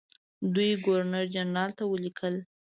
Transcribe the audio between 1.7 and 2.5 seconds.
ته ولیکل.